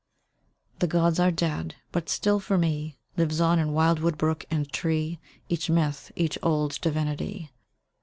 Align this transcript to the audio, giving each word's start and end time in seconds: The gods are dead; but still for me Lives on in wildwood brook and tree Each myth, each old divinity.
The 0.79 0.87
gods 0.87 1.19
are 1.19 1.29
dead; 1.29 1.75
but 1.91 2.09
still 2.09 2.39
for 2.39 2.57
me 2.57 2.97
Lives 3.17 3.39
on 3.39 3.59
in 3.59 3.71
wildwood 3.71 4.17
brook 4.17 4.45
and 4.49 4.67
tree 4.73 5.19
Each 5.47 5.69
myth, 5.69 6.11
each 6.15 6.39
old 6.41 6.81
divinity. 6.81 7.51